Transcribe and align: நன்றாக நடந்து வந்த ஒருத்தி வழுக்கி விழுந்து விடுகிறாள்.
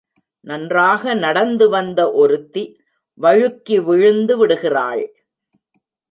நன்றாக 0.41 1.13
நடந்து 1.13 1.69
வந்த 1.69 2.11
ஒருத்தி 2.11 2.63
வழுக்கி 3.21 3.83
விழுந்து 3.83 4.37
விடுகிறாள். 4.37 5.03